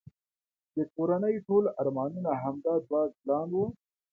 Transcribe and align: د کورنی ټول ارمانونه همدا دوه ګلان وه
د 0.75 0.77
کورنی 0.95 1.35
ټول 1.47 1.63
ارمانونه 1.81 2.31
همدا 2.43 2.73
دوه 2.87 3.01
ګلان 3.17 3.49
وه 3.57 3.67